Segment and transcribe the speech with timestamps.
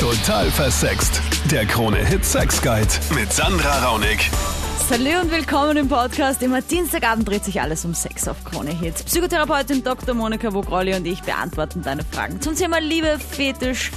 [0.00, 1.20] Total versext.
[1.52, 4.30] Der Krone-Hit Sex Guide mit Sandra Raunig.
[4.90, 6.42] Hallo und willkommen im Podcast.
[6.42, 8.94] Immer Dienstagabend dreht sich alles um Sex auf Krone Hit.
[8.94, 10.14] Psychotherapeutin Dr.
[10.14, 13.90] Monika Vogrolli und ich beantworten deine Fragen zum Thema Liebe, Fetisch,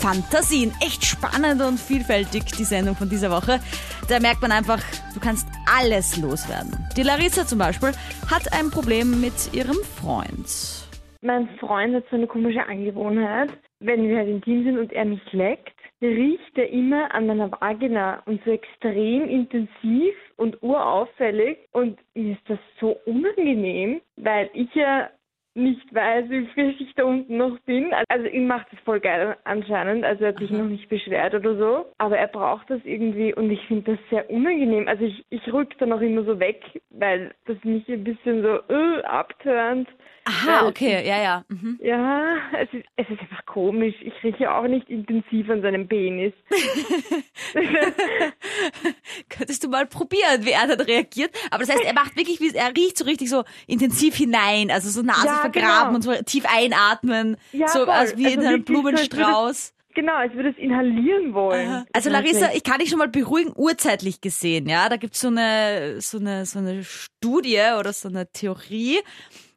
[0.00, 0.72] Fantasien.
[0.80, 3.60] Echt spannend und vielfältig die Sendung von dieser Woche.
[4.08, 4.80] Da merkt man einfach,
[5.12, 6.88] du kannst alles loswerden.
[6.96, 7.92] Die Larissa zum Beispiel
[8.30, 10.88] hat ein Problem mit ihrem Freund.
[11.20, 13.50] Mein Freund hat so eine komische Angewohnheit,
[13.80, 18.22] wenn wir halt intim sind und er mich leckt, riecht er immer an meiner Vagina
[18.26, 25.10] und so extrem intensiv und urauffällig und mir ist das so unangenehm, weil ich ja
[25.54, 27.92] nicht weiß, wie frisch ich da unten noch bin.
[28.08, 30.04] Also ihm macht es voll geil anscheinend.
[30.04, 31.86] Also er hat sich noch nicht beschwert oder so.
[31.98, 34.86] Aber er braucht das irgendwie und ich finde das sehr unangenehm.
[34.88, 38.60] Also ich, ich rück dann auch immer so weg, weil das mich ein bisschen so
[38.72, 39.88] uh, abtönt.
[40.24, 41.44] Aha, okay, ja, ja.
[41.48, 41.78] Mhm.
[41.82, 43.94] Ja, es ist, es ist einfach komisch.
[44.00, 46.34] Ich rieche auch nicht intensiv an seinem Penis.
[49.28, 51.30] Könntest du mal probieren, wie er dann reagiert.
[51.50, 54.90] Aber das heißt, er macht wirklich, wie er riecht so richtig so intensiv hinein, also
[54.90, 56.12] so Nase Ja, vergraben genau.
[56.14, 57.88] und so tief einatmen, Ja, so voll.
[57.90, 59.74] als wie Also in einem es- Blumenstrauß.
[59.92, 61.68] Genau, als würde es inhalieren wollen.
[61.68, 61.84] Aha.
[61.92, 64.88] Also Larissa, ich kann dich schon mal beruhigen, urzeitlich gesehen, ja.
[64.88, 69.00] Da gibt's so eine, so eine, so eine Studie oder so eine Theorie,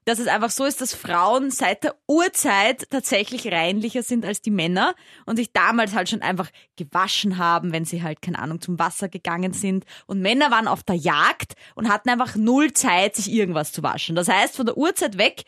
[0.06, 4.52] dass es einfach so ist, dass Frauen seit der Urzeit tatsächlich reinlicher sind als die
[4.52, 4.96] Männer
[5.26, 9.10] und sich damals halt schon einfach gewaschen haben, wenn sie halt, keine Ahnung, zum Wasser
[9.10, 9.86] gegangen sind.
[10.06, 14.16] Und Männer waren auf der Jagd und hatten einfach null Zeit, sich irgendwas zu waschen.
[14.16, 15.44] Das heißt, von der Urzeit weg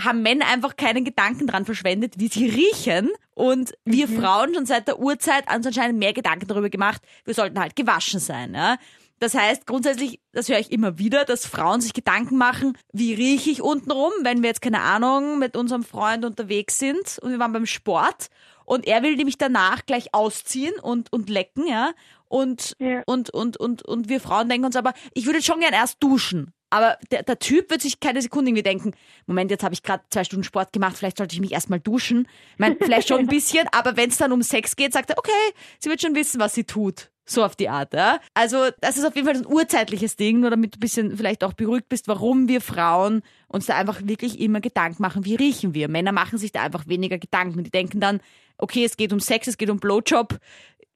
[0.00, 3.10] haben Männer einfach keinen Gedanken dran verschwendet, wie sie riechen.
[3.34, 7.58] Und wir Frauen schon seit der Urzeit uns anscheinend mehr Gedanken darüber gemacht, wir sollten
[7.58, 8.54] halt gewaschen sein.
[8.54, 8.76] Ja?
[9.20, 13.50] Das heißt, grundsätzlich, das höre ich immer wieder, dass Frauen sich Gedanken machen, wie rieche
[13.50, 17.52] ich untenrum, wenn wir jetzt, keine Ahnung, mit unserem Freund unterwegs sind und wir waren
[17.52, 18.28] beim Sport
[18.64, 21.92] und er will nämlich danach gleich ausziehen und, und lecken, ja.
[22.26, 23.02] Und, Ja.
[23.06, 26.52] und, und, und, und wir Frauen denken uns aber, ich würde schon gern erst duschen.
[26.70, 28.92] Aber der, der Typ wird sich keine Sekunde irgendwie denken,
[29.26, 32.28] Moment, jetzt habe ich gerade zwei Stunden Sport gemacht, vielleicht sollte ich mich erstmal duschen.
[32.52, 35.18] Ich meine, vielleicht schon ein bisschen, aber wenn es dann um Sex geht, sagt er,
[35.18, 35.30] okay,
[35.78, 37.10] sie wird schon wissen, was sie tut.
[37.28, 38.20] So auf die Art, ja.
[38.32, 41.44] Also, das ist auf jeden Fall ein urzeitliches Ding, nur damit du ein bisschen vielleicht
[41.44, 45.74] auch beruhigt bist, warum wir Frauen uns da einfach wirklich immer Gedanken machen, wie riechen
[45.74, 45.88] wir.
[45.88, 47.62] Männer machen sich da einfach weniger Gedanken.
[47.62, 48.20] Die denken dann,
[48.56, 50.38] okay, es geht um Sex, es geht um Blowjob,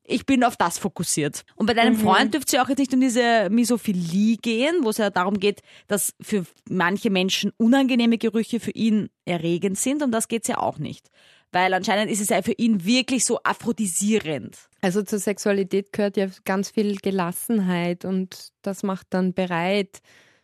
[0.04, 1.44] ich bin auf das fokussiert.
[1.54, 4.90] Und bei deinem Freund dürfte es ja auch jetzt nicht um diese Misophilie gehen, wo
[4.90, 10.02] es ja darum geht, dass für manche Menschen unangenehme Gerüche für ihn erregend sind.
[10.02, 11.08] Um das geht's ja auch nicht.
[11.52, 14.56] Weil anscheinend ist es ja für ihn wirklich so aphrodisierend.
[14.80, 20.00] Also zur Sexualität gehört ja ganz viel Gelassenheit und das macht dann bereit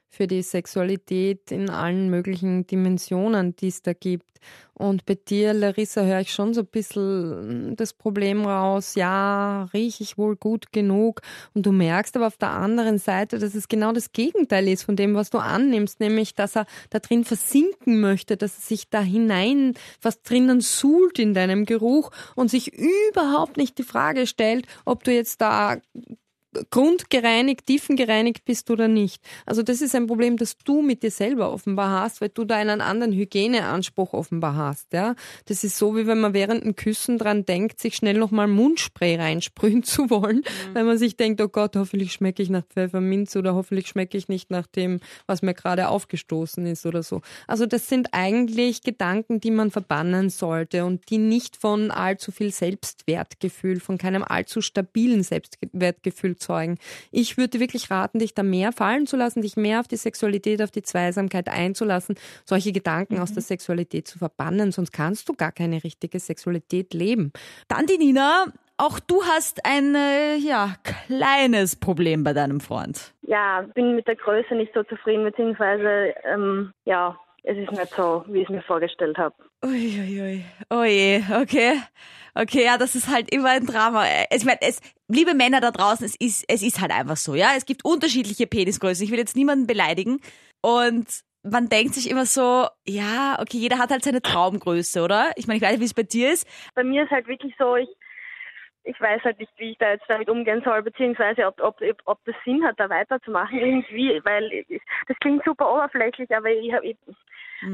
[0.09, 4.25] für die Sexualität in allen möglichen Dimensionen, die es da gibt.
[4.75, 10.05] Und bei dir, Larissa, höre ich schon so ein bisschen das Problem raus, ja, rieche
[10.05, 11.21] ich wohl gut genug.
[11.53, 14.95] Und du merkst aber auf der anderen Seite, dass es genau das Gegenteil ist von
[14.95, 19.01] dem, was du annimmst, nämlich, dass er da drin versinken möchte, dass er sich da
[19.01, 25.03] hinein fast drinnen suhlt in deinem Geruch und sich überhaupt nicht die Frage stellt, ob
[25.03, 25.79] du jetzt da
[26.71, 29.23] grundgereinigt, tiefengereinigt bist oder nicht.
[29.47, 32.57] Also das ist ein Problem, das du mit dir selber offenbar hast, weil du da
[32.57, 34.93] einen anderen Hygieneanspruch offenbar hast.
[34.93, 35.15] Ja,
[35.47, 39.17] das ist so, wie wenn man während dem Küssen dran denkt, sich schnell nochmal Mundspray
[39.17, 40.43] reinsprühen zu wollen,
[40.73, 44.29] weil man sich denkt, oh Gott, hoffentlich schmecke ich nach Pfefferminz oder hoffentlich schmecke ich
[44.29, 47.23] nicht nach dem, was mir gerade aufgestoßen ist oder so.
[47.47, 52.53] Also das sind eigentlich Gedanken, die man verbannen sollte und die nicht von allzu viel
[52.53, 56.79] Selbstwertgefühl, von keinem allzu stabilen Selbstwertgefühl zeugen.
[57.11, 60.63] Ich würde wirklich raten, dich da mehr fallen zu lassen, dich mehr auf die Sexualität,
[60.63, 65.53] auf die Zweisamkeit einzulassen, solche Gedanken aus der Sexualität zu verbannen, sonst kannst du gar
[65.53, 67.33] keine richtige Sexualität leben.
[67.69, 68.47] Dann die Nina,
[68.79, 70.75] auch du hast ein, äh, ja,
[71.07, 73.13] kleines Problem bei deinem Freund.
[73.23, 78.25] Ja, bin mit der Größe nicht so zufrieden, beziehungsweise ähm, ja, es ist nicht so,
[78.29, 79.35] wie ich es mir vorgestellt habe.
[79.65, 80.45] Uiuiui.
[80.71, 81.81] Oh je, okay.
[82.35, 84.05] Okay, ja, das ist halt immer ein Drama.
[84.31, 87.51] Ich meine, es, liebe Männer da draußen, es ist, es ist halt einfach so, ja.
[87.57, 89.05] Es gibt unterschiedliche Penisgrößen.
[89.05, 90.21] Ich will jetzt niemanden beleidigen.
[90.61, 91.07] Und
[91.43, 95.33] man denkt sich immer so, ja, okay, jeder hat halt seine Traumgröße, oder?
[95.37, 96.47] Ich meine, ich weiß nicht, wie es bei dir ist.
[96.75, 97.89] Bei mir ist halt wirklich so, ich
[98.89, 101.77] ich weiß halt nicht, wie ich da jetzt damit umgehen soll, beziehungsweise ob, ob,
[102.07, 104.65] ob das Sinn hat, da weiterzumachen irgendwie, weil
[105.07, 106.97] das klingt super oberflächlich, aber ich, hab- ich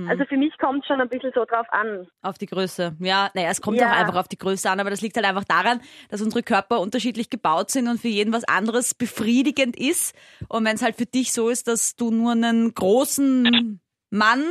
[0.08, 2.08] also für mich kommt schon ein bisschen so drauf an.
[2.22, 2.96] Auf die Größe.
[3.00, 3.88] Ja, naja, es kommt Ja.
[3.90, 6.80] auch einfach auf die Größe an, aber das liegt halt einfach daran, dass unsere Körper
[6.80, 10.16] unterschiedlich gebaut sind und für jeden was anderes befriedigend ist.
[10.48, 13.78] Und wenn es halt für dich so ist, dass du nur einen großen
[14.10, 14.44] Mann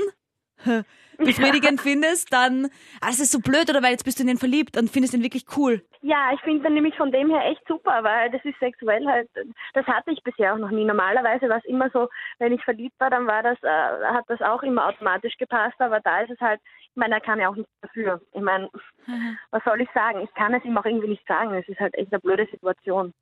[1.18, 2.69] befriedigend findest, dann,
[3.01, 5.13] ah, es ist so blöd oder weil jetzt bist du in den verliebt und findest
[5.13, 5.81] ihn wirklich cool.
[6.01, 9.30] Ja, ich finde dann nämlich von dem her echt super, weil das ist sexuell halt,
[9.74, 10.86] das hatte ich bisher auch noch nie.
[10.86, 14.42] Normalerweise war es immer so, wenn ich verliebt war, dann war das, äh, hat das
[14.42, 16.60] auch immer automatisch gepasst, aber da ist es halt,
[16.94, 18.21] ich meine, er kann ja auch nichts dafür.
[18.33, 18.69] Ich meine,
[19.51, 20.21] was soll ich sagen?
[20.21, 21.54] Ich kann es ihm auch irgendwie nicht sagen.
[21.54, 23.13] Es ist halt echt eine blöde Situation.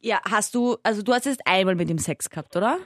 [0.00, 2.78] Ja, hast du, also du hast jetzt einmal mit ihm Sex gehabt, oder?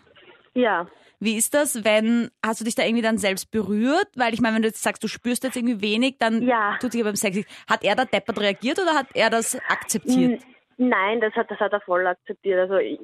[0.54, 0.86] Ja.
[1.22, 4.08] Wie ist das, wenn, hast du dich da irgendwie dann selbst berührt?
[4.16, 6.76] Weil ich meine, wenn du jetzt sagst, du spürst jetzt irgendwie wenig, dann Ja.
[6.80, 7.38] tut sich beim Sex.
[7.70, 10.42] Hat er da deppert reagiert oder hat er das akzeptiert?
[10.78, 12.58] Nein, das hat, das hat er voll akzeptiert.
[12.58, 12.98] Also ich,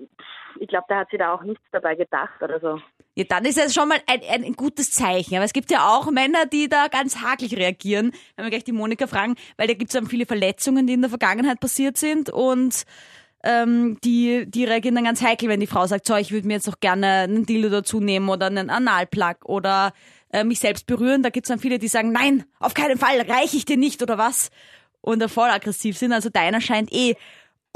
[0.59, 2.81] ich glaube, der hat sich da auch nichts dabei gedacht oder so.
[3.15, 5.37] Ja, dann ist es schon mal ein, ein, ein gutes Zeichen.
[5.37, 8.13] Aber es gibt ja auch Männer, die da ganz hakelig reagieren.
[8.35, 11.03] Wenn wir gleich die Monika fragen, weil da gibt es dann viele Verletzungen, die in
[11.03, 12.85] der Vergangenheit passiert sind und
[13.45, 16.55] ähm, die, die reagieren dann ganz heikel, wenn die Frau sagt, so, ich würde mir
[16.55, 19.93] jetzt doch gerne einen Dildo dazu nehmen oder einen Analplug oder
[20.33, 21.23] äh, mich selbst berühren.
[21.23, 24.03] Da gibt es dann viele, die sagen, nein, auf keinen Fall, reiche ich dir nicht
[24.03, 24.51] oder was.
[25.01, 26.13] Und da voll aggressiv sind.
[26.13, 27.15] Also deiner scheint eh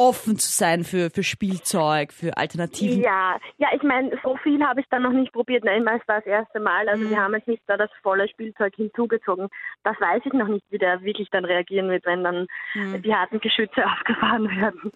[0.09, 3.01] offen zu sein für, für Spielzeug, für Alternativen.
[3.03, 5.65] Ja, ja, ich meine, so viel habe ich dann noch nicht probiert.
[5.65, 6.89] Nein, es war das erste Mal.
[6.89, 9.49] Also wir haben jetzt nicht da das volle Spielzeug hinzugezogen.
[9.85, 13.41] Das weiß ich noch nicht, wie der wirklich dann reagieren wird, wenn dann die harten
[13.41, 14.93] Geschütze aufgefahren werden.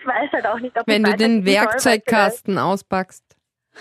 [0.00, 3.24] Ich weiß halt auch nicht, ob Wenn ich du den Werkzeugkasten auspackst.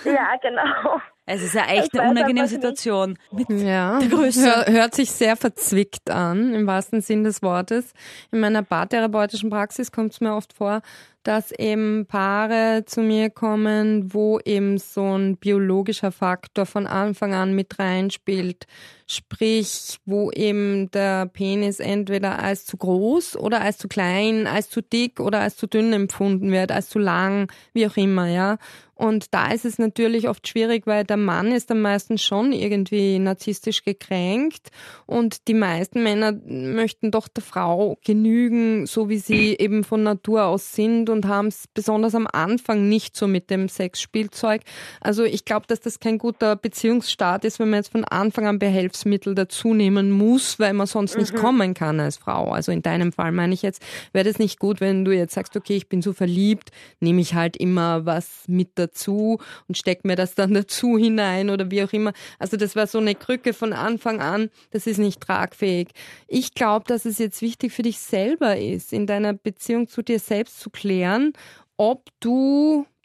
[0.05, 1.01] Ja, genau.
[1.31, 2.47] Es ist ja echt eine unangenehme.
[2.47, 3.15] Situation.
[3.31, 4.43] Mit Ja, Der Größe.
[4.43, 7.93] hör, hört sich sehr verzwickt an, im wahrsten Sinn des Wortes.
[8.31, 10.81] In meiner paartherapeutischen Praxis kommt es mir oft vor,
[11.29, 17.53] dass eben Paare zu mir kommen, wo eben so ein biologischer Faktor von Anfang an
[17.53, 18.65] mit reinspielt.
[19.05, 24.81] Sprich, wo eben der Penis entweder als zu groß oder als zu klein, als zu
[24.81, 28.57] dick oder als zu dünn empfunden wird, als zu lang, wie auch immer, ja.
[28.99, 33.17] Und da ist es natürlich oft schwierig, weil der Mann ist am meisten schon irgendwie
[33.17, 34.71] narzisstisch gekränkt
[35.05, 40.47] und die meisten Männer möchten doch der Frau genügen, so wie sie eben von Natur
[40.47, 44.61] aus sind und haben es besonders am Anfang nicht so mit dem Sexspielzeug.
[45.01, 48.59] Also ich glaube, dass das kein guter Beziehungsstart ist, wenn man jetzt von Anfang an
[48.59, 52.51] Behelfsmittel dazu nehmen muss, weil man sonst nicht kommen kann als Frau.
[52.51, 53.81] Also in deinem Fall meine ich jetzt,
[54.13, 56.69] wäre das nicht gut, wenn du jetzt sagst, okay, ich bin so verliebt,
[56.99, 61.71] nehme ich halt immer was mit dazu und steck mir das dann dazu hinein oder
[61.71, 62.13] wie auch immer.
[62.37, 65.89] Also das war so eine Krücke von Anfang an, das ist nicht tragfähig.
[66.27, 70.19] Ich glaube, dass es jetzt wichtig für dich selber ist, in deiner Beziehung zu dir
[70.19, 71.31] selbst zu klären, igjen.
[71.79, 72.35] Opp to.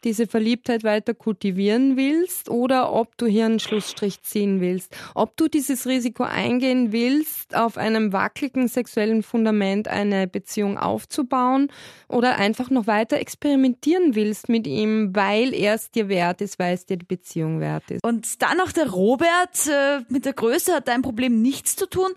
[0.05, 4.95] Diese Verliebtheit weiter kultivieren willst oder ob du hier einen Schlussstrich ziehen willst.
[5.15, 11.67] Ob du dieses Risiko eingehen willst, auf einem wackeligen sexuellen Fundament eine Beziehung aufzubauen
[12.07, 16.75] oder einfach noch weiter experimentieren willst mit ihm, weil er es dir wert ist, weil
[16.75, 18.03] es dir die Beziehung wert ist.
[18.03, 22.11] Und dann noch der Robert, äh, mit der Größe hat dein Problem nichts zu tun,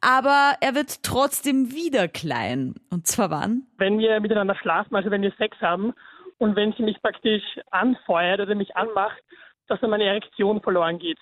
[0.00, 2.74] aber er wird trotzdem wieder klein.
[2.90, 3.66] Und zwar wann?
[3.84, 5.92] wenn wir miteinander schlafen, also wenn wir Sex haben
[6.38, 9.20] und wenn sie mich praktisch anfeuert oder mich anmacht,
[9.68, 11.18] dass dann meine Erektion verloren geht.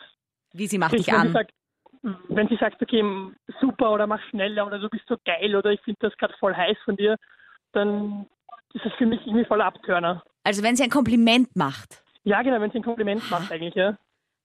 [0.53, 1.33] Wie sie macht Sprich, dich wenn, Sie an.
[1.33, 1.53] sagt,
[2.29, 3.05] wenn sie sagt, okay,
[3.61, 6.55] super oder mach schneller oder du bist so geil oder ich finde das gerade voll
[6.55, 7.17] heiß von dir,
[7.73, 8.27] dann
[8.75, 10.23] ist es für mich irgendwie voller Abtörner.
[10.45, 12.03] Also wenn sie ein Kompliment macht.
[12.25, 13.97] Ja, genau, wenn sie ein Kompliment macht eigentlich, ja.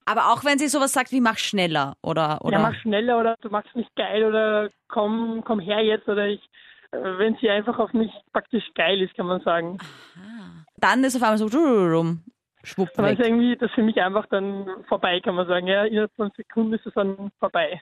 [0.06, 3.36] Aber auch wenn sie sowas sagt wie mach schneller oder oder Ja, mach schneller oder
[3.42, 6.42] du machst mich geil oder komm, komm her jetzt oder ich,
[6.92, 9.78] äh, wenn sie einfach auf mich praktisch geil ist, kann man sagen.
[10.78, 12.24] Dann ist auf einmal so rum,
[12.64, 13.28] schwupp Dann ist weg.
[13.28, 15.68] irgendwie das für mich einfach dann vorbei, kann man sagen.
[15.68, 17.82] Ja, innerhalb von Sekunden ist es dann vorbei.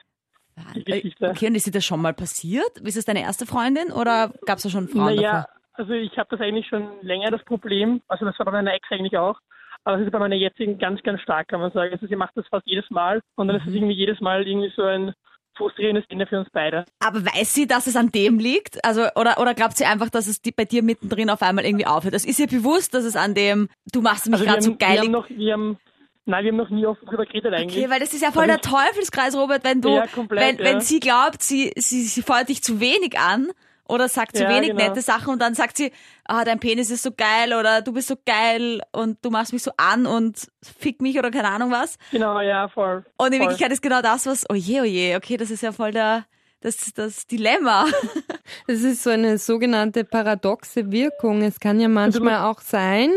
[0.74, 1.28] die Geschichte.
[1.30, 2.78] Okay, und ist dir das schon mal passiert?
[2.78, 5.48] Ist es deine erste Freundin oder gab es da schon Frauen Naja, davor?
[5.74, 8.00] also ich habe das eigentlich schon länger das Problem.
[8.08, 9.38] Also das war bei meiner Ex eigentlich auch.
[9.84, 11.92] Aber es ist bei meiner jetzigen ganz, ganz stark, kann man sagen.
[11.92, 14.72] Also sie macht das fast jedes Mal und dann ist es irgendwie jedes Mal irgendwie
[14.74, 15.12] so ein
[15.56, 16.84] frustrierendes Ende für uns beide.
[17.00, 18.84] Aber weiß sie, dass es an dem liegt?
[18.84, 21.86] Also oder oder glaubt sie einfach, dass es die, bei dir mittendrin auf einmal irgendwie
[21.86, 22.14] aufhört?
[22.14, 24.94] Das ist ihr bewusst, dass es an dem du machst mich Also gerade so geil.
[24.94, 25.78] wir haben noch, wir haben,
[26.24, 27.76] nein, wir haben noch nie offen drüber geredet eigentlich.
[27.84, 30.74] Okay, weil das ist ja voll der Teufelskreis, Robert, wenn du, Ja, komplett, wenn, wenn
[30.76, 30.80] ja.
[30.80, 33.50] sie glaubt, sie, sie, sie feuert dich zu wenig an
[33.88, 34.84] oder sagt zu Ja, wenig genau.
[34.88, 35.92] nette Sachen und dann sagt sie,
[36.24, 39.62] ah, dein Penis ist so geil oder du bist so geil und du machst mich
[39.62, 41.98] so an und fick mich oder keine Ahnung was.
[42.10, 43.04] Genau, ja, voll.
[43.16, 43.40] Und in voll.
[43.48, 46.24] Wirklichkeit ist genau das, was, oh je, oh je, okay, das ist ja voll der,
[46.60, 47.86] das, das Dilemma.
[48.66, 51.42] Es ist so eine sogenannte paradoxe Wirkung.
[51.42, 53.10] Es kann ja manchmal auch sein,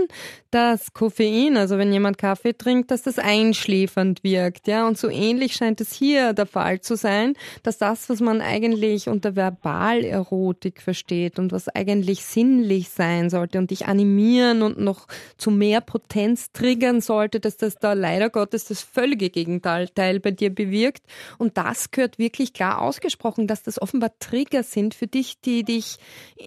[0.52, 4.88] dass Koffein, also wenn jemand Kaffee trinkt, dass das einschläfernd wirkt, ja.
[4.88, 9.08] Und so ähnlich scheint es hier der Fall zu sein, dass das, was man eigentlich
[9.08, 15.08] unter Verbalerotik versteht und was eigentlich sinnlich sein sollte und dich animieren und noch
[15.38, 20.50] zu mehr Potenz triggern sollte, dass das da leider Gottes das völlige Gegenteil bei dir
[20.54, 21.04] bewirkt.
[21.38, 25.98] Und das gehört wirklich klar ausgesprochen, dass das offenbar Trigger sind für dich, die dich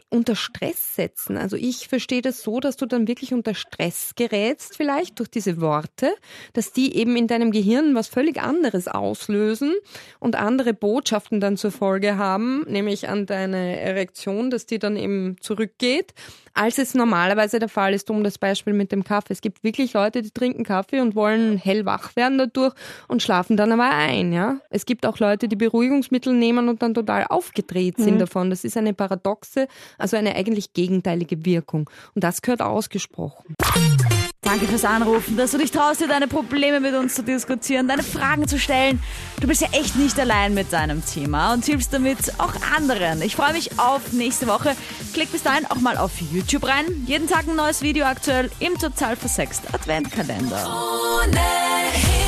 [0.09, 1.37] unter Stress setzen.
[1.37, 5.61] Also ich verstehe das so, dass du dann wirklich unter Stress gerätst vielleicht durch diese
[5.61, 6.15] Worte,
[6.53, 9.75] dass die eben in deinem Gehirn was völlig anderes auslösen
[10.19, 15.37] und andere Botschaften dann zur Folge haben, nämlich an deine Erektion, dass die dann eben
[15.41, 16.15] zurückgeht,
[16.55, 19.33] als es normalerweise der Fall ist, um das Beispiel mit dem Kaffee.
[19.33, 22.75] Es gibt wirklich Leute, die trinken Kaffee und wollen hellwach werden dadurch
[23.09, 24.59] und schlafen dann aber ein, ja.
[24.71, 28.21] Es gibt auch Leute, die Beruhigungsmittel nehmen und dann total aufgedreht sind mhm.
[28.21, 28.51] davon.
[28.63, 31.89] Das ist eine paradoxe, also eine eigentlich gegenteilige Wirkung.
[32.15, 33.55] Und das gehört ausgesprochen.
[34.45, 38.03] Danke fürs Anrufen, dass du dich traust, dir deine Probleme mit uns zu diskutieren, deine
[38.03, 39.01] Fragen zu stellen.
[39.41, 43.23] Du bist ja echt nicht allein mit deinem Thema und hilfst damit auch anderen.
[43.23, 44.75] Ich freue mich auf nächste Woche.
[45.15, 46.85] Klick bis dahin auch mal auf YouTube rein.
[47.07, 50.67] Jeden Tag ein neues Video aktuell im total versext Adventkalender.
[50.67, 52.22] Ohne